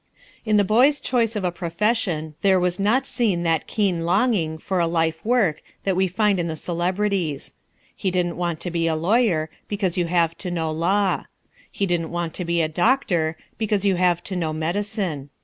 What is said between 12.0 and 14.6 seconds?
want to be a doctor, because you have to know